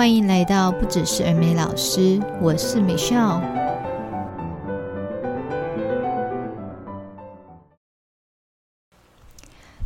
[0.00, 3.42] 欢迎来到不只是儿美老师，我是 Michelle。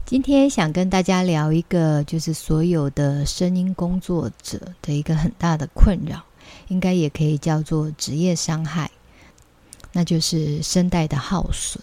[0.07, 6.22] 今天想跟大家聊一个，就是所有的声音工作者的一个很大的困扰，
[6.68, 8.89] 应该也可以叫做职业伤害，
[9.90, 11.82] 那就是声带的耗损。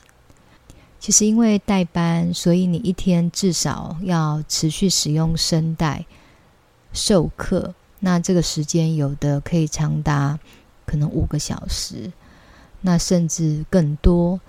[1.02, 6.05] 其实因为代班，所以你一天至少要持续使用声带
[6.93, 7.73] 授课。
[8.03, 10.39] 那这个时间有的可以长达
[10.85, 12.11] 可能五个小时，
[12.81, 14.41] 那甚至更多。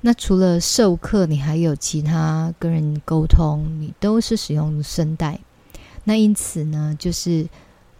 [0.00, 5.40] 那除了授课，你还有其他跟人沟通，你都是使用声带。
[6.04, 7.48] 那因此呢，就是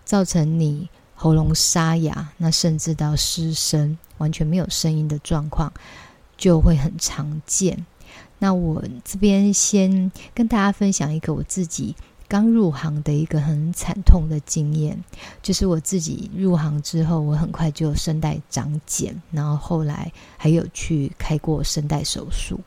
[0.04, 5.72] 造成你喉咙沙哑，那甚至到失声，完全没有声音的状况，
[6.38, 7.84] 就会很常见。
[8.38, 11.96] 那我这边先跟大家分享一个我自己。
[12.30, 14.96] 刚入行的一个很惨痛的经验，
[15.42, 22.60] 就是我自己入行之后，我很快就声带长茧，然后后来还有去开过声带手术。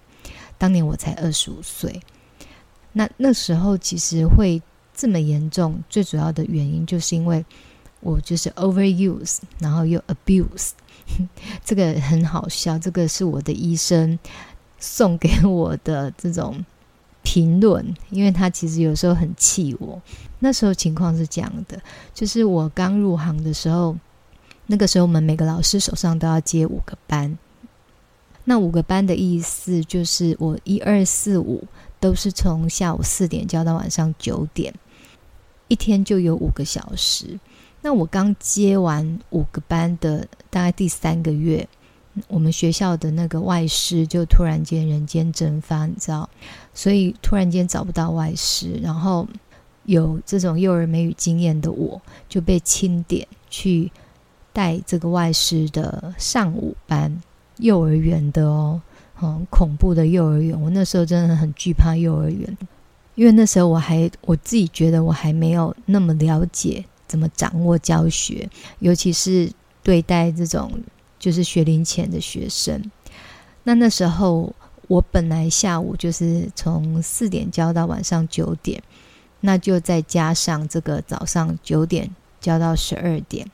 [0.58, 1.98] 当年我才二十五岁，
[2.92, 4.62] 那那时候其实会
[4.94, 7.46] 这么严重，最主要的原因就是因为
[8.02, 10.72] 我就是 overuse，然后又 abuse，
[11.64, 14.20] 这个很好笑，这个是我的医生
[14.78, 16.66] 送给我的这种。
[17.24, 20.00] 评论，因为他其实有时候很气我。
[20.40, 21.82] 那时候情况是这样的，
[22.14, 23.96] 就是我刚入行的时候，
[24.68, 27.38] 那个时候我们每个老师手上都要接五个班。
[28.44, 31.64] 那五个班的意思就是，我一二四五
[32.00, 34.74] 都是从下午四点教到晚上九点，
[35.70, 37.40] 一天就有五个小时。
[37.82, 41.68] 那我刚接完五个班的大概第三个月。
[42.28, 46.30] 我们学校的那个外师就突然间人间蒸发，你知道，
[46.74, 49.28] 所以突然间找不到外师，然后
[49.86, 53.92] 有这种幼儿美语经验的我，就被钦点去
[54.52, 57.20] 带这个外师的上午班，
[57.58, 58.80] 幼儿园的哦，
[59.16, 60.60] 很恐怖的幼儿园。
[60.62, 62.58] 我那时候真的很惧怕幼儿园，
[63.16, 68.48] 因为那时候我还我自己觉得我还没有那么了解怎么掌握教学，
[68.80, 69.52] 尤其是
[69.82, 70.72] 对待这种。
[71.24, 72.92] 就是学龄前的学生，
[73.64, 74.54] 那那时候
[74.90, 78.84] 我本来下午就是从四点教到晚上九点，
[79.40, 83.50] 那就再加上这个早上九点教到十二点，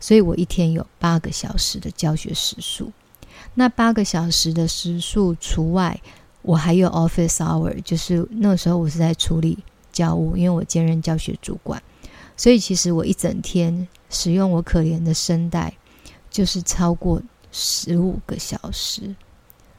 [0.00, 2.90] 所以我一天有八个小时的教学时数。
[3.54, 6.00] 那八个小时的时数除外，
[6.42, 9.56] 我还有 office hour，就是那时候我是在处理
[9.92, 11.80] 教务，因为我兼任教学主管，
[12.36, 15.74] 所以其实我一整天使用我可怜的声带。
[16.34, 17.22] 就是超过
[17.52, 19.14] 十五个小时，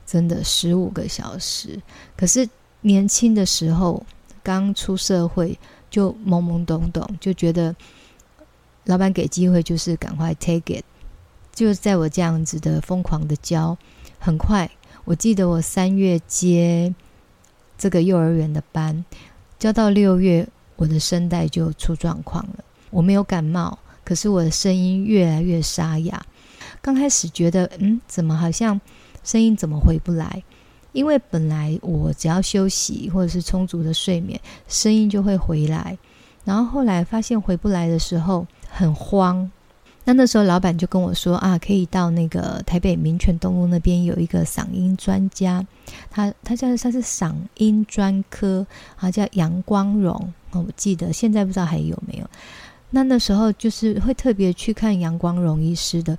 [0.06, 1.82] 真的十五个小时。
[2.16, 2.48] 可是
[2.80, 4.06] 年轻的时候，
[4.42, 7.76] 刚出社会就懵懵懂懂，就觉得
[8.86, 10.86] 老板给机会就是赶快 take it。
[11.54, 13.78] 就在我这样子的疯狂的教，
[14.18, 14.72] 很快，
[15.04, 16.96] 我记得我三月接
[17.78, 19.04] 这个幼儿园的班，
[19.60, 22.64] 教到六月，我的声带就出状况了。
[22.92, 26.26] 我没有感冒，可是我的声音越来越沙哑。
[26.86, 28.80] 刚开始觉得，嗯，怎么好像
[29.24, 30.44] 声音怎么回不来？
[30.92, 35.98] 因为本来我只要休息或者是充足的睡眠，声音就会回来。
[36.44, 39.50] 然后后来发现回不来的时候很慌。
[40.04, 45.66] 那那时候老板就跟我说啊，可以到那个台北民权东路那边有一个嗓音专家，
[46.12, 48.64] 他他叫他是嗓音专科，
[48.96, 50.32] 他叫杨光荣。
[50.52, 52.30] 我记得现在不知道还有没有。
[52.92, 56.16] 那那时候就是会特别去看杨光荣医师的。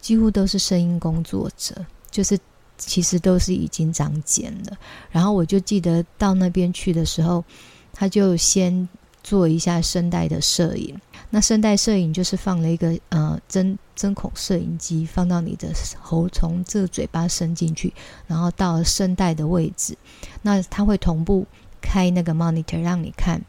[0.00, 1.74] 几乎都是声音工作者，
[2.10, 2.38] 就是
[2.78, 4.76] 其实都是已经长茧了。
[5.10, 7.44] 然后我就记得到那边去的时候，
[7.92, 8.88] 他就先
[9.22, 10.98] 做一下声带的摄影。
[11.28, 15.68] 那声带摄影就是放了一个呃针针孔摄影机，放到你的
[16.00, 17.92] 喉，从这个嘴巴伸进去，
[18.26, 19.96] 然后到声带的位置。
[20.42, 21.46] 那他会同步
[21.80, 23.40] 开那个 monitor 让你看，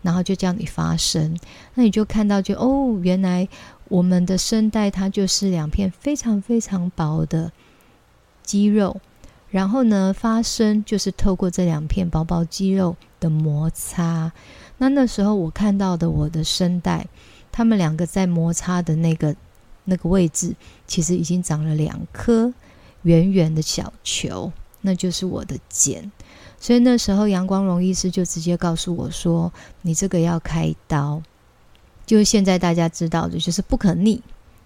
[0.00, 1.38] 然后就叫你发声。
[1.74, 3.46] 那你就看到就哦，原来。
[3.90, 7.50] 我们的声带它就是两片非常非常薄的
[8.42, 9.00] 肌肉，
[9.50, 14.32] 然后呢，发声就是透过这两片薄薄肌肉的摩擦。
[14.78, 17.06] 那那时候我看到的我的声带，
[17.50, 19.34] 他们两个在摩擦的那个
[19.84, 20.54] 那个位置，
[20.86, 22.54] 其实已经长了两颗
[23.02, 24.52] 圆圆的小球，
[24.82, 26.10] 那就是我的茧。
[26.60, 29.52] 所以那时候杨光荣医师就直接告诉我说
[29.82, 31.20] ：“你这个要开刀。”
[32.10, 34.20] 就是现在大家知道的，就是不可逆，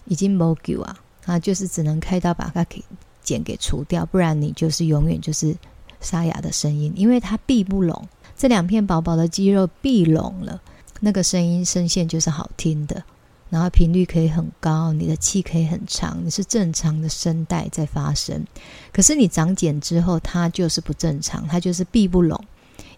[0.06, 0.96] 已经没救啊！
[1.26, 2.82] 啊，就是只能开刀把它给
[3.22, 5.54] 茧给除掉，不然你就是永远就是
[6.00, 10.58] 沙哑的声音，因为它闭不拢，这两片薄薄的肌肉闭拢了，
[11.00, 13.04] 那个声音声线就是好听的，
[13.50, 18.42] 然后频率可以很高，你的气可以很长，你是正常的声带在发声。
[18.90, 22.42] 可是你长茧之后，它就是不正常，它就是闭不拢，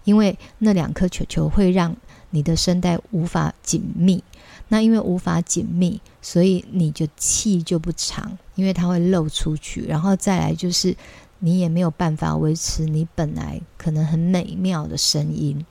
[0.05, 1.97] 因为那两颗球球会让
[2.31, 4.23] 你的声带无法紧密。
[4.69, 9.85] 那因为无法紧密，所以你就气就不长，因为它会漏出去。
[9.87, 10.97] 然后再来就是，
[11.39, 15.65] 你也没有办法维持你本来可能很美妙的声音。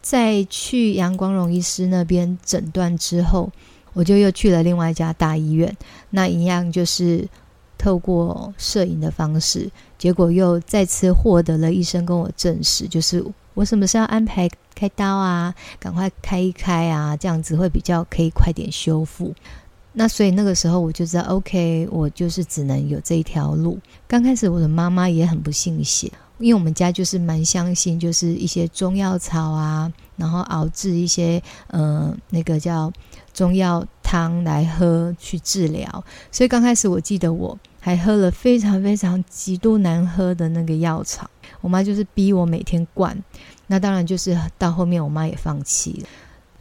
[0.00, 3.50] 在去杨光荣医师那边诊断之后。
[3.96, 5.72] 我就又去了另外一家大医院，
[6.10, 7.28] 那一样就是
[7.84, 13.22] 透过摄影的方式，结果又再次获得了医生跟我证实，就是
[13.52, 19.34] 我什么时候安排开刀啊，赶快开一开啊，这样子会比较可以快点修复。
[19.92, 23.78] 那所以那个时候我就知道，OK，我就是只能有这一条路。
[24.08, 32.90] 刚开始我的妈妈也很不信邪，因为我们家就是蛮相信，就是一些中药草啊，然后熬制一些呃那个叫。
[33.34, 41.28] 中药汤来喝去治疗，所以刚开始我记得我还喝了非常非常极度难喝的那个药草，
[41.60, 43.14] 我妈就是逼我每天灌，
[43.66, 46.08] 那当然就是到后面我妈也放弃了。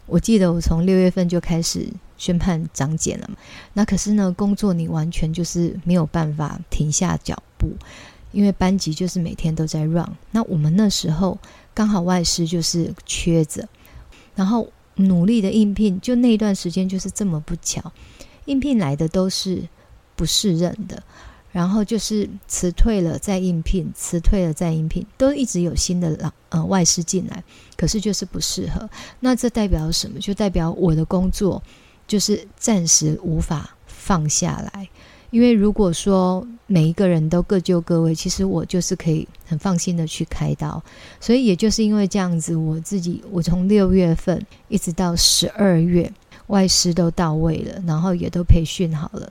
[0.06, 1.88] 我记得我从六月份就开始
[2.18, 3.38] 宣判长茧了嘛，
[3.72, 7.72] 那可是呢，工作你完全就是没有办法停下脚步，
[8.34, 10.10] 因为班级就是每天都在 run。
[10.32, 11.40] 那我们那时候
[11.74, 13.66] 刚好外师就是缺着，
[14.36, 14.68] 然后。
[14.98, 17.92] 努力的应聘，就那一段时间就是这么不巧，
[18.46, 19.68] 应聘来的都是
[20.16, 21.02] 不适任的，
[21.52, 27.44] 然后就是辞退了再应聘，辞退了再应聘，都一直有新的老呃外师进来，
[27.78, 28.90] 可是就是不适合。
[29.20, 30.20] 那这代表什么？
[30.20, 31.62] 就代表我的工作
[32.08, 34.88] 就是暂时无法放下来。
[35.32, 40.80] 因为如果说每一个人都各就各位，其实我就是可以很放心的去开刀。
[41.20, 46.12] 所以也就是因为这样子，我自己我从六月份一直到十二月，
[46.48, 49.28] 外师都到位了，然后也都培训好了，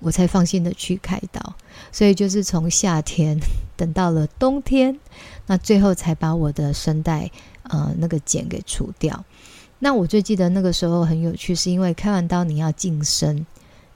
[0.00, 1.54] 我才放心的去开刀。
[1.90, 3.38] 所以就是从夏天
[3.76, 4.98] 等到了冬天，
[5.46, 7.30] 那最后才把我的声带
[7.64, 9.24] 呃那个茧给除掉。
[9.78, 13.46] 那我最记得那个时候很有趣，是因为开完刀你要静声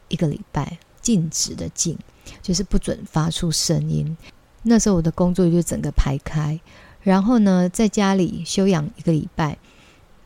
[0.09, 0.79] 一个礼拜。
[1.03, 1.99] 禁止的禁，
[2.41, 4.17] 就是不准发出声音。
[4.63, 6.61] 那时候我的工作就整个排开，
[7.03, 9.59] 然后呢，在家里休养一个礼拜，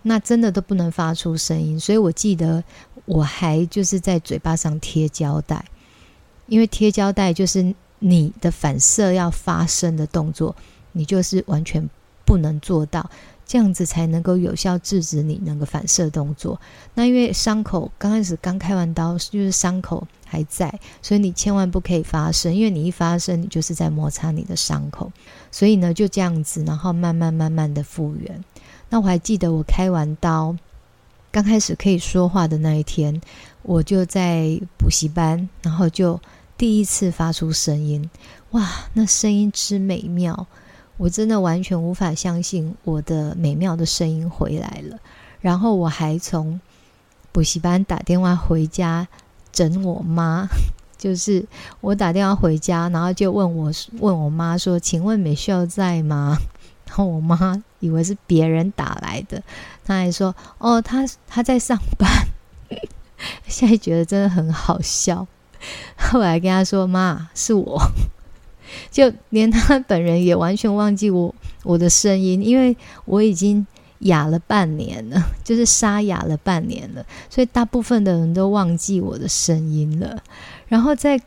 [0.02, 1.80] 那真的都不能发出声音。
[1.80, 2.62] 所以我记得
[3.06, 5.64] 我还就是在嘴巴上贴胶带，
[6.46, 10.54] 因为贴胶带就是你的反射要发生的动作，
[10.92, 11.88] 你就是完全
[12.24, 13.08] 不能做到。
[13.48, 16.60] 这样子才能够有效制止你那个反射动作。
[16.94, 25.12] 那因为伤口刚开始刚开完刀，就是伤口还在，所以你千万不可以发声，因为你一发声，你就是在摩擦你的伤口。
[25.52, 28.44] 所以呢，就这样子，然后慢慢慢慢的复原。
[28.90, 30.56] 那我还记得我开完刀，
[31.30, 33.20] 刚开始可以说话的那一天，
[33.62, 36.18] 我就在补习班，然后就
[36.56, 38.08] 第一次发出声音，
[38.52, 40.46] 哇，那声音之美妙！
[40.96, 44.98] 我真的完全无法相信我的美妙的声音回来了，
[45.40, 46.58] 然后我还从
[47.32, 49.06] 补习班打电话回家
[49.52, 50.48] 整我妈，
[50.96, 51.44] 就是
[51.82, 56.38] 我打电话回家，然后就问我问我妈说：“请问美秀在吗？”
[56.96, 59.42] 然后我妈以为是别人打来的，
[59.84, 62.08] 她还说：“哦，她她在上班。”
[63.46, 65.26] 现在觉得真的很好笑。
[65.98, 67.78] 后来跟她说：“妈，是我。”
[68.90, 71.34] 就连他本人也完全忘记我
[71.64, 72.74] 我的声音，因为
[73.04, 73.66] 我已经
[73.98, 80.22] 哑了半年了，就是沙哑了半年了，所以大部分的人都忘记我的声音了。
[80.66, 81.20] 然后在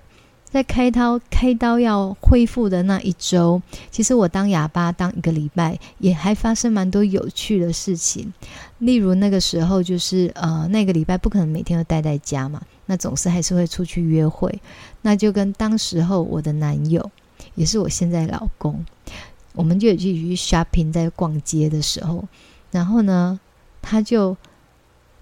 [0.51, 8.33] 在开刀开刀要恢复的那一周，其实我当哑巴当一个礼拜，也还发生蛮多有趣的事情。
[8.79, 14.59] 例如那个时候，就是呃那个礼拜不可能每天都待在家嘛，那总是还是会出去约会，
[15.01, 17.09] 那就跟当时候我的男友。
[17.55, 18.85] 也是我现在老公，
[19.53, 22.23] 我们就有去 shopping，在逛街的时候，
[22.71, 23.39] 然后呢，
[23.81, 24.35] 他就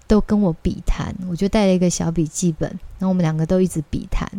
[0.06, 2.68] 都跟我比谈，我就带了一个小笔记本，
[2.98, 4.30] 然后我们两个都一直比谈，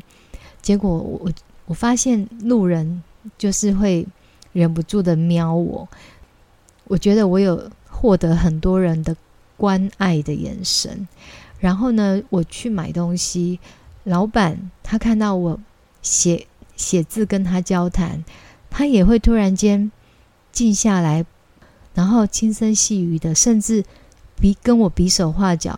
[0.61, 1.31] 结果我
[1.65, 3.03] 我发现路人
[3.37, 4.05] 就是会
[4.53, 5.87] 忍不住的瞄我，
[6.85, 9.15] 我觉得我有获得很多人的
[9.57, 11.07] 关爱的眼神，
[11.59, 13.59] 然后呢，我去买东西，
[14.03, 15.59] 老板他看到我
[16.01, 16.45] 写。
[16.79, 18.23] 写字跟他交谈，
[18.69, 19.91] 他也会突然间
[20.53, 21.25] 静下来，
[21.93, 23.83] 然后轻声细语的，甚至
[24.39, 25.77] 比跟我比手画脚。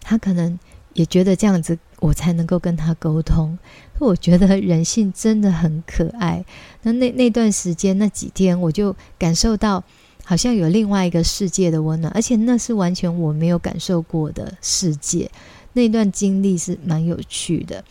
[0.00, 0.58] 他可能
[0.94, 3.58] 也觉得这样子，我才能够跟他沟通。
[3.98, 6.44] 我觉得人性真的很可爱。
[6.82, 9.82] 那那那段时间那几天，我就感受到
[10.24, 15.30] 好像有另外一个世界的温暖，而且那是完全我没有感受过的世界。
[15.72, 17.84] 那段经历是蛮有趣的。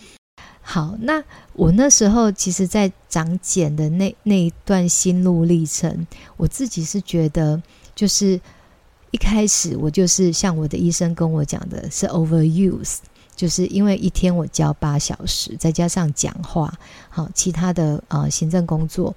[0.62, 6.06] 好，那我那时候其实，在长茧的那那一段心路历程，
[6.38, 7.62] 我自己是觉得，
[7.96, 8.40] 就是
[9.12, 12.98] 一开始我就是像我的医生跟我讲的，是 overuse，
[13.36, 16.74] 就是因为一天我教八小时，再加上讲话，
[17.10, 19.14] 好，其他的呃行政工作，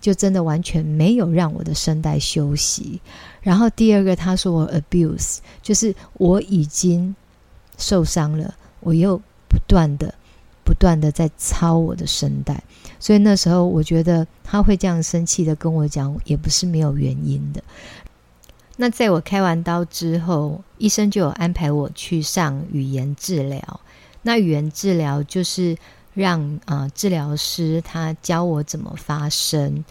[0.00, 3.00] 就真的完全没有让我的声带休息。
[3.40, 7.14] 然后第二个，他说我 abuse，就是我已经
[7.76, 9.16] 受伤了，我又
[9.48, 10.14] 不断的。
[10.64, 12.62] 不断的在操我的声带，
[13.00, 17.64] 所以那时候我觉得他会这样生气的跟我讲，也不是没有原因的。
[18.80, 23.80] 那在我开完刀之后，医生就有安排我去上语言治疗。
[24.22, 25.76] 那语言治疗就是
[26.14, 29.84] 让啊、呃、治疗师他教我怎么发声。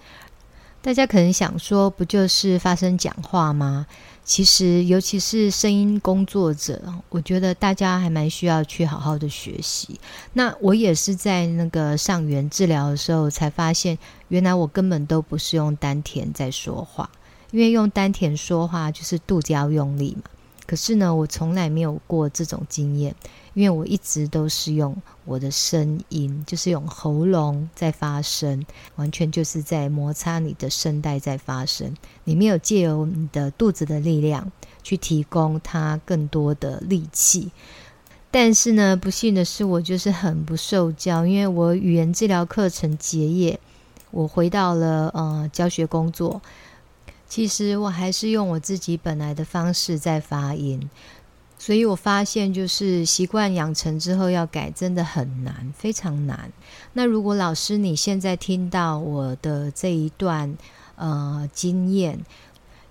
[0.81, 3.85] 大家可能想说，不就是发声讲话吗？
[4.23, 9.99] 其实，尤其是声音工作者，我觉得大家还蛮需要去好好的学习。
[10.33, 13.97] 那我也是在那个上语言治疗的时候，才发现
[14.29, 17.09] 原来我根本都不是用丹田在说话，
[17.51, 20.23] 因为用丹田说话就是肚子要用力嘛。
[20.65, 23.15] 可是呢，我从来没有过这种经验，
[23.53, 28.65] 因为我一直都是用我的声音，就是用喉咙在发声，
[28.97, 31.95] 完全就是在摩擦你的声带在发声。
[32.25, 34.51] 你没有借由你的肚子的力量
[34.83, 37.49] 去提供它更多的力气。
[38.29, 43.57] 但是呢，不幸的是，我就是很不受教，因为我语言治疗课程结业，
[44.11, 46.41] 我回到了呃教学工作。
[47.27, 50.89] 其实我还是用我自己本来的方式在发音，
[51.59, 56.51] 所以我发现就是习惯养成之后要改真的很难，非常难。
[56.93, 60.57] 那如果老师你现在听到我的这一段
[60.95, 62.25] 呃经验，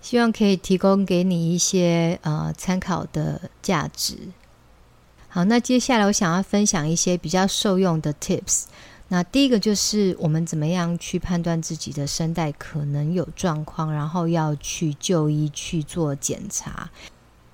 [0.02, 4.16] 希望可以提供给你一些呃参考的价值。
[5.28, 8.64] 好，那接下来我想要分享一些比较受用的 tips。
[9.08, 16.90] 那第一个就是我们怎么样去判断自己的声带可能有状况，然后要去就医去做检查。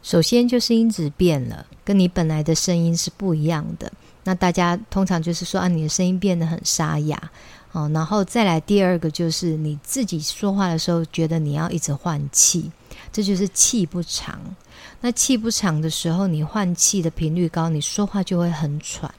[0.02, 3.92] 首先就是音质变了，跟你本来的声音是不一样的。
[4.24, 7.30] 那大家通常就是说啊，你的声音变得很沙哑
[7.72, 7.88] 哦。
[7.92, 12.72] 然后再来第二个就是你自己说话的时候觉得你要一直换气，
[13.12, 14.40] 这就是气不长。
[15.00, 19.12] 那气不长的时候，你换气的频率高，你说话就会很喘。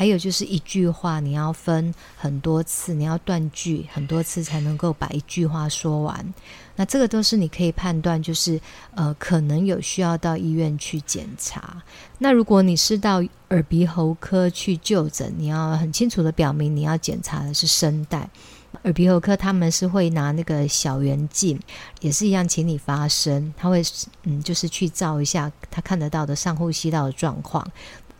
[0.00, 6.34] 还有就是一句话，你要分很多次，你要断句很多次才能够把一句话说完。
[6.74, 8.58] 那这个都是你可以判断，就是
[8.94, 11.82] 呃，可能有需要到医院去检查。
[12.16, 18.26] 那如果你是到耳鼻喉科去就诊，你要很清楚的表明你要检查的是声带。
[18.84, 21.60] 耳鼻喉科他们是会拿那个小圆镜，
[22.00, 23.82] 也是一样，请你发声，他会
[24.22, 27.70] 嗯，就是去照一下他看得到的上呼吸道的状况。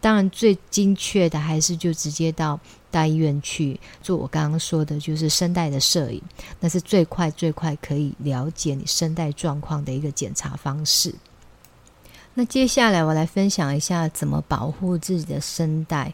[0.00, 2.58] 当然，最精确的还是就直接到
[2.90, 6.22] 大医院去做我刚刚说的，就是声带的摄影，
[6.58, 11.14] 那是最快最快可以了解你声带状况的一个检查方式。
[12.32, 16.12] 那接下来我来分享一下怎么保护自己的声带。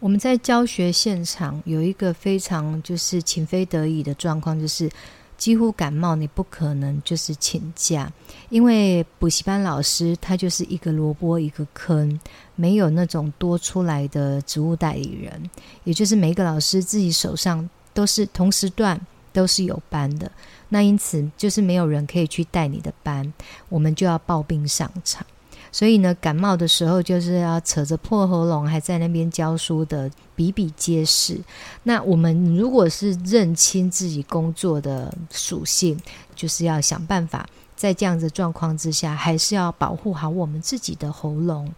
[0.00, 4.90] 我们在教学现场有一个非常就是情非得已的状况，就是。
[5.38, 8.12] 几乎感冒，你不可能就是请假，
[8.50, 12.20] 因为补习班老师他就是一个萝卜一个坑，
[12.56, 15.48] 没有那种多出来的职务代理人，
[15.84, 19.00] 也就是每一个老师自己手上都是同时段
[19.32, 20.30] 都是有班的，
[20.70, 23.32] 那因此就是没有人可以去带你的班，
[23.68, 25.24] 我们就要抱病上场。
[25.70, 31.38] 所以呢，感冒的时候就是要扯着破喉咙还在那边教书的比比皆是。
[31.82, 35.98] 那我们如果是认清自己工作的属性，
[36.34, 41.72] 就是要想办法在这样子状况之下，还是要保护好我们自己的喉咙。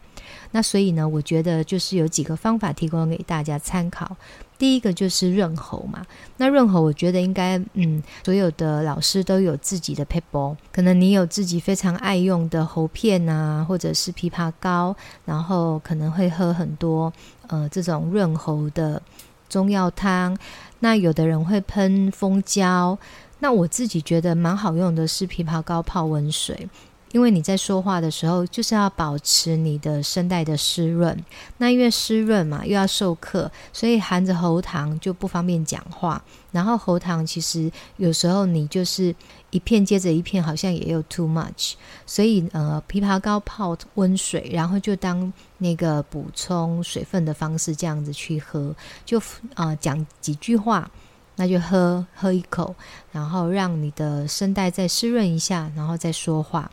[0.53, 4.17] 那所以呢，我觉得就是有几个方法提供给大家参考。
[4.61, 6.05] 第一个就是润喉嘛，
[6.37, 17.11] 那润喉我觉得应该，嗯，所有的老师都有自己的撇步，可能你有自己非常爱用的喉片啊，或者是枇杷膏，然后可能会喝很多
[17.47, 19.01] 呃这种润喉的
[19.49, 20.37] 中药汤。
[20.81, 22.99] 那有的人会喷蜂胶，
[23.39, 26.69] 那我自己觉得蛮好用的是枇杷膏泡温水。
[27.13, 31.17] 因为你在说话的时候，就是要保持你的声带的湿润。
[31.59, 36.23] 那因为湿润嘛，又要授课，所以含着喉糖就不方便讲话。
[36.53, 39.15] 然后喉糖其实有时候你就是
[39.51, 41.73] 一片接着一片，好像也有 too much。
[42.07, 48.75] 所以呃，枇杷膏泡温水，然后就当那个补充水分的方式，这样子去喝。
[49.05, 49.21] 就、
[49.55, 50.91] 呃，讲几句话，
[51.37, 52.75] 那就喝喝一口，
[53.11, 56.71] 然后让你的声带再湿润一下，然后再说话。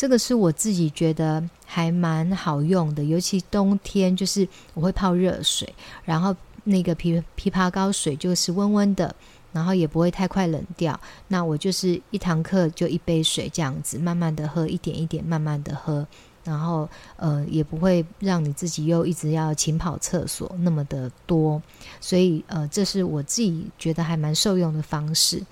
[0.00, 5.70] 这个是我自己觉得还蛮好用的，尤其冬天，就是我会泡热水，
[6.06, 9.14] 然后那个枇枇杷膏水就是温温的，
[9.52, 10.98] 然后也不会太快冷掉。
[11.28, 16.06] 那我就是一堂课就一杯水这样子，慢慢的喝，一点一点慢慢的喝，
[16.44, 21.60] 然后呃也不会让你自己又一直要勤跑厕所那么的多，
[22.00, 25.44] 所以呃这是我自己觉得还蛮受用的方式。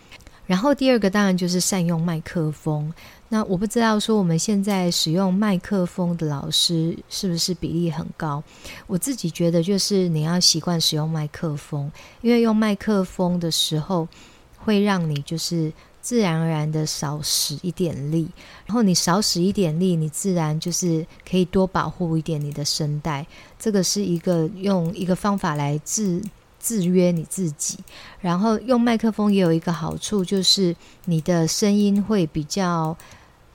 [0.49, 2.93] 然后第二个当然就是善用麦克风。
[3.29, 8.43] 那我不知道说我们现在使用麦克风的老师是不是比例很高？
[8.87, 14.09] 我自己觉得就是你要习惯使用麦克风，因为用麦克风的时候
[14.57, 18.27] 会让你就是自然而然的少使一点力，
[18.65, 23.27] 然后你少使一点力，你自然就是可以多保护一点你的声带。
[23.59, 26.23] 这个是一个用一个方法来自。
[26.69, 27.79] 制约你自己，
[28.21, 32.95] 然后用麦克风也有一个好处，就是你的声音会比较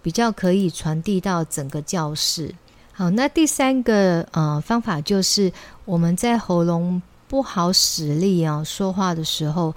[0.01, 2.55] 比较可以传递到整个教室。
[2.91, 5.53] 好，那第三个呃方法就是
[5.86, 9.75] 我们在喉咙不好使力啊说话的时候，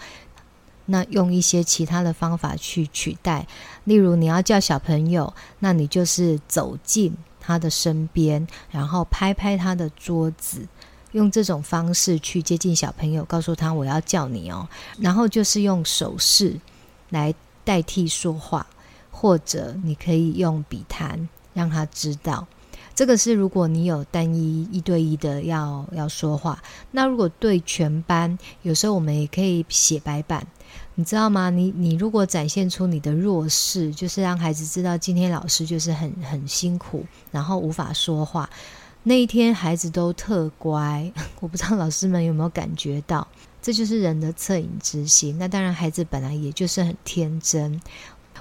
[0.87, 3.47] 那用一些其他的方法去取代。
[3.85, 10.67] 例如你要叫小朋友，那你就是走近他的身边，然后拍拍他的桌子。
[11.17, 14.69] 用这种方式去接近小朋友，告诉他我要叫你哦，
[14.99, 16.55] 然后就是用手势
[17.09, 18.67] 来代替说话，
[19.11, 22.47] 或者你可以用笔谈让他知道。
[22.95, 30.47] 这个是如果你有单一一对一的要要说话，那如果对全班，有时候我们也可以写白板，
[30.97, 31.49] 你知道吗？
[31.49, 38.49] 你你如果展现出你的弱势，就是让孩子知道今天老师就是很很辛苦，然后无法说话。
[39.09, 43.25] 那一天孩子都特乖， 我不知道老师们有没有感觉到，
[43.63, 45.39] 这就是人的恻隐之心。
[45.39, 47.81] 那当然，孩子本来也就是很天真，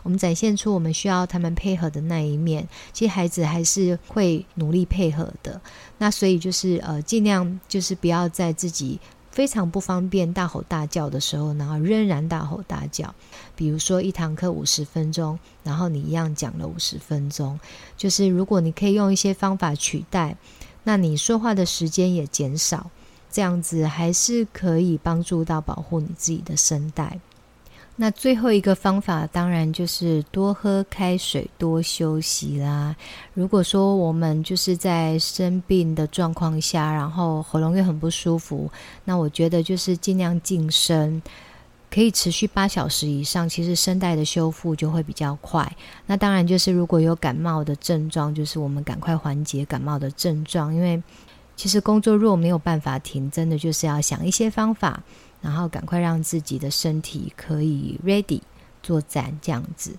[0.01, 5.61] 我们展现出我们需要他们配合的那一面，其实孩子还是会努力配合的。
[6.00, 9.00] 那所以就是呃，尽量就是不要在自己。
[9.35, 13.13] 非常不方便大吼大叫的时候，然后仍然大吼大叫。
[13.53, 17.59] 比如说一堂课五十分钟，然后你一样讲了五十分钟。
[17.98, 20.37] 就是如果你可以用一些方法取代，
[20.85, 22.89] 那你说话的时间也减少，
[23.29, 27.19] 这样子还是可以帮助到保护你自己的声带。
[27.98, 32.94] 那最后一个方法，当然就是多喝开水，多休息啦。
[33.34, 38.70] 如果说我们就是在生病的状况下，然后喉咙又很不舒服，
[39.05, 41.22] 那我觉得就是尽量静声，
[41.90, 45.66] 可以持续八小时以上，其实声带的修复就会比较快。
[46.05, 51.01] 那当然就是如果有感冒的症状，就是我们赶快缓解感冒的症状，因为
[51.55, 55.01] 其实工作若没有办法停，真的就是要想一些方法。
[55.46, 58.42] 然后赶快让自己的身体可以 ready
[58.81, 59.92] 作战这样子。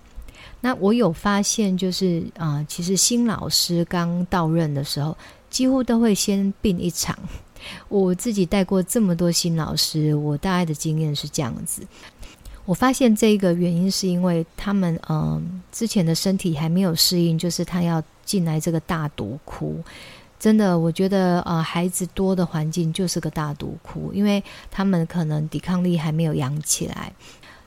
[0.59, 5.15] 那我有发现，就是啊、其实新老师刚到任的时候，
[5.49, 7.17] 几乎都会先病一场。
[7.87, 11.87] 我自己带过这么多新老师，我大概的经验是这样子。
[12.65, 19.81] 我发现这个原因是因为他们嗯、呃、之前的身体还没有适应，就是他要进来这个大毒窟。
[20.39, 27.11] 真的，我觉得呃，孩子多的环境就是个大毒窟，因为他们可能抵抗力还没有养起来，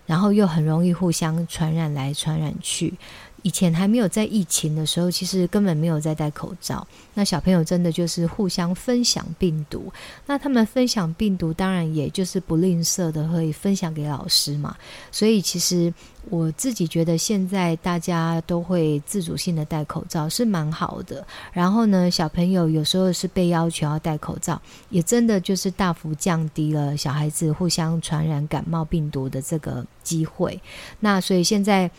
[0.07, 2.95] 然后又很容易互相传染来传染去。
[3.43, 6.87] 以前还没有在疫情的时候，其实根本没有在戴口罩。
[7.15, 9.93] 那小朋友真的就是互相分享病毒。
[10.27, 14.77] 那他们分享病毒，当然也就是不吝啬的会分享给老师嘛。
[15.11, 15.93] 所以其实
[16.29, 21.27] 我自己觉得，现在大家都会自主性的戴口罩是蛮好的。
[21.53, 30.61] 然后呢，小朋友有时候是被要求要戴口罩，也真的就是大幅降低了小孩子互相传染感冒病毒的这个机会。
[31.01, 31.91] 那所以现在。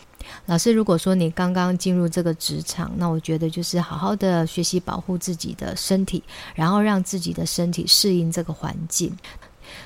[0.46, 6.24] 老师，如果说你刚刚进入这个职场，那我觉得就是好好的学习保护自己的身体，
[6.56, 9.16] 然后让自己的身体适应这个环境。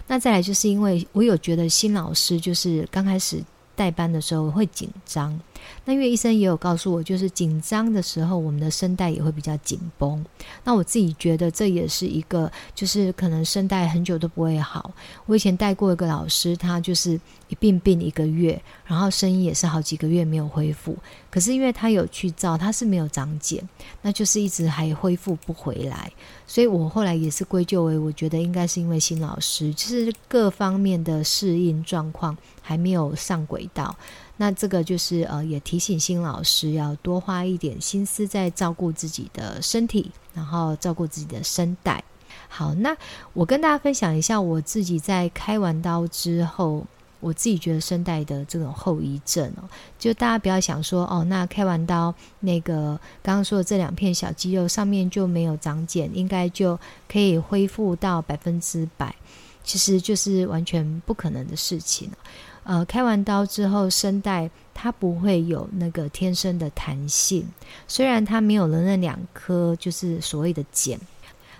[0.08, 3.44] 那再来就是因为我有觉得新老师就是刚开始
[3.76, 5.40] 带班的时候会紧张。
[5.86, 10.24] 那因为医生也有告诉我，就是紧张的时候，我们的声带也会比较紧绷。
[10.64, 14.92] 那我自己觉得这也是一个，就是可能声带很久都不会好。
[15.26, 20.96] 我以前带过一个老师，他就是一病病一个月，然后声音也是好几个月没有恢复。
[21.32, 23.68] 可是因为他有去照，他是没有长茧，
[24.04, 26.12] 那就是一直还恢复不回来。
[26.46, 33.96] 所以我后来也是归咎为，我觉得应该是因为新老师，就是各方面的适应状况还没有上轨道。
[34.38, 42.04] 那这个就是呃，也提醒新老师要多花一点心思在照顾自己的身体，然后照顾自己的声带。
[42.50, 42.98] 好，那
[43.34, 46.86] 我跟大家分享一下我自己在开完刀之后，
[47.22, 49.64] 我自己觉得声带的这种后遗症哦，
[49.98, 59.16] 就大家不要想说哦，那开完刀那个刚刚说的这两片小肌肉上面就没有长茧，应该就可以恢复到百分之百，
[59.64, 62.12] 其实就是完全不可能的事情。
[62.66, 67.48] 呃，开完刀之后，声带它不会有那个天生的弹性，
[67.88, 71.00] 虽然它没有了那两颗就是所谓的茧。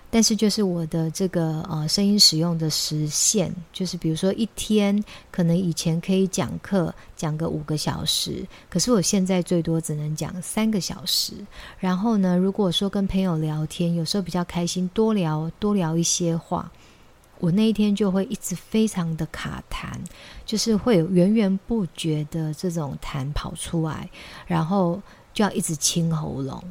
[0.08, 11.32] 但是就是我的这个呃声音使用的时限，就是比如说一天可能以前可以讲课讲个五个小时，可是我现在最多只能讲三个小时。
[11.80, 16.70] 然后呢，如果说跟朋友聊天，有时候比较开心，多聊多聊一些话，
[17.38, 19.92] 我那一天就会一直非常的卡痰，
[20.44, 24.08] 就是会有源源不绝的这种痰跑出来，
[24.46, 25.00] 然后
[25.32, 26.62] 就要一直清喉咙。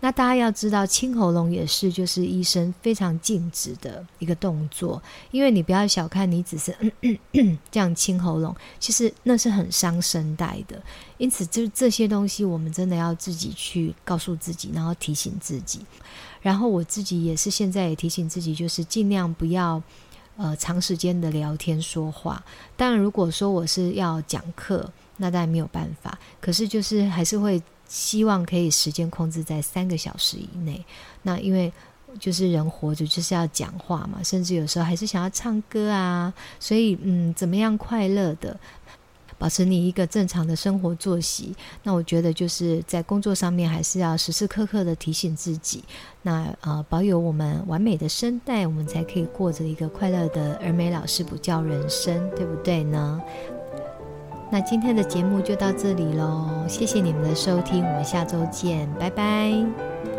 [0.00, 10.82] 那大家要知道，清喉咙也是就是医生非常禁止的一个动作，因为你不要小看，你只是咳咳咳这样清喉咙，其实那是很伤声带的。
[11.18, 15.80] 因此，就这些东西，我们真的要自己去告诉自己，然后提醒自己。
[16.40, 19.82] 然后我自己也是现在也提醒自己，就是尽量不要
[20.36, 22.42] 呃长时间的聊天说话。
[22.76, 26.18] 当然，如果说我是要讲课，那当然没有办法。
[26.40, 27.62] 可是就是还是会。
[27.86, 30.84] 希望可以时间控制在三个小时以内。
[31.22, 31.70] 那因为
[32.18, 36.32] 就是人活着就是要讲话嘛，甚至有时候还是想要唱歌啊。
[36.58, 38.58] 所以嗯，怎么样快乐的
[39.44, 41.54] 保持你一个正常的生活作息？
[41.82, 45.84] 那我觉得就是在工作上面还是要时时刻刻的提醒自己。
[46.22, 53.20] 那呃，保有我们完美的声带，我们才可以过着一个快乐的儿美老师补教人生，对不对呢？
[54.50, 60.13] 那今天的节目就到这里喽，谢谢你们的收听，我们下周见，拜拜。